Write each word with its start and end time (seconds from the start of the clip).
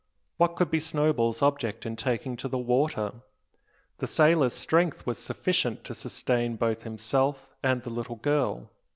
What 0.37 0.55
could 0.55 0.71
be 0.71 0.79
Snowball's 0.79 1.43
object 1.43 1.85
in 1.85 1.95
taking 1.95 2.35
to 2.37 2.47
the 2.47 2.57
water? 2.57 3.21
The 3.99 4.07
sailor's 4.07 4.53
strength 4.55 5.05
was 5.05 5.19
sufficient 5.19 5.83
to 5.83 5.93
sustain 5.93 6.55
both 6.55 6.81
himself 6.81 7.53
and 7.61 7.83
the 7.83 7.91
little 7.91 8.15
girl. 8.15 8.71